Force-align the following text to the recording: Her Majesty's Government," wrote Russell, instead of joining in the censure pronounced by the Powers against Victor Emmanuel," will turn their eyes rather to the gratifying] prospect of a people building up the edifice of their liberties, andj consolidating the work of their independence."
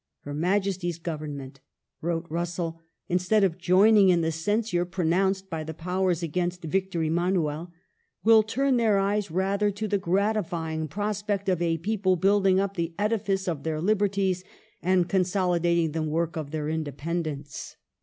Her 0.25 0.33
Majesty's 0.33 0.97
Government," 0.97 1.59
wrote 2.01 2.25
Russell, 2.27 2.81
instead 3.07 3.43
of 3.43 3.59
joining 3.59 4.09
in 4.09 4.21
the 4.21 4.31
censure 4.31 4.83
pronounced 4.83 5.47
by 5.47 5.63
the 5.63 5.75
Powers 5.75 6.23
against 6.23 6.63
Victor 6.63 7.03
Emmanuel," 7.03 7.71
will 8.23 8.41
turn 8.41 8.77
their 8.77 8.97
eyes 8.97 9.29
rather 9.29 9.69
to 9.69 9.87
the 9.87 9.99
gratifying] 9.99 10.87
prospect 10.87 11.47
of 11.49 11.61
a 11.61 11.77
people 11.77 12.15
building 12.15 12.59
up 12.59 12.75
the 12.75 12.95
edifice 12.97 13.47
of 13.47 13.61
their 13.61 13.79
liberties, 13.79 14.43
andj 14.83 15.07
consolidating 15.07 15.91
the 15.91 16.01
work 16.01 16.35
of 16.35 16.49
their 16.49 16.67
independence." 16.67 17.75